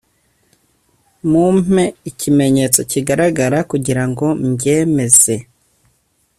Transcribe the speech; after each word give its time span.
mumpe 1.29 1.83
ikimenyetso 2.09 2.79
kigaragara 2.91 3.57
kugirango 3.71 4.25
mbyemeze. 4.47 5.35